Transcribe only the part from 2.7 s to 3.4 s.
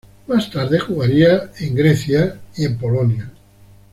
Polonia.